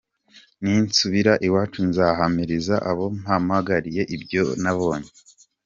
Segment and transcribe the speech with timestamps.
[0.61, 5.11] Ninsubira iwacu nzahamiriza abo mpagarariye ibyo nabonye.